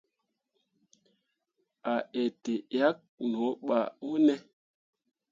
A 1.91 1.93
itǝʼyakke 2.23 3.07
no 3.31 3.43
ɓa 3.67 3.79
wune? 4.07 4.35